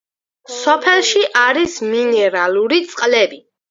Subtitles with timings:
[0.53, 3.45] სოფელში არის მინერალური წყლები.